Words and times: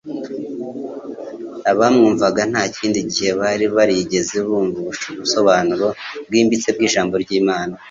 Abamwumvaga 1.71 2.41
nta 2.51 2.63
kindi 2.75 2.99
gihe 3.11 3.31
bari 3.39 3.65
barigeze 3.75 4.35
bumva 4.45 4.77
ubusobanuro 5.21 5.87
bwimbitse 6.27 6.69
bw'Ijambo 6.75 7.13
ry'Imana. 7.23 7.75